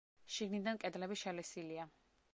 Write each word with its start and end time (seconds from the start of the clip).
შიგნიდან 0.35 0.81
კედლები 0.85 1.19
შელესილია. 1.25 1.89